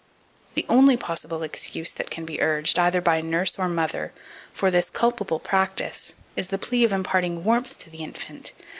[0.55, 4.13] The only possible excuse that can be urged, either by nurse or mother,
[4.51, 8.53] for this culpable practice, is the plea of imparting warmth to the infant.